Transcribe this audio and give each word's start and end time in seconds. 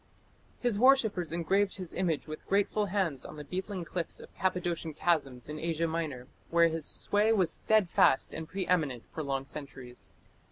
His 0.59 0.79
worshippers 0.79 1.31
engraved 1.31 1.75
his 1.77 1.93
image 1.93 2.27
with 2.27 2.43
grateful 2.47 2.87
hands 2.87 3.23
on 3.23 3.35
the 3.35 3.43
beetling 3.43 3.85
cliffs 3.85 4.19
of 4.19 4.33
Cappadocian 4.33 4.95
chasms 4.95 5.47
in 5.47 5.59
Asia 5.59 5.85
Minor, 5.87 6.25
where 6.49 6.69
his 6.69 6.87
sway 6.87 7.31
was 7.31 7.53
steadfast 7.53 8.33
and 8.33 8.47
pre 8.47 8.65
eminent 8.65 9.03
for 9.11 9.21
long 9.21 9.45
centuries. 9.45 10.15